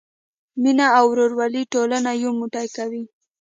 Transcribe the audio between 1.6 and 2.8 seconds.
ټولنه یو موټی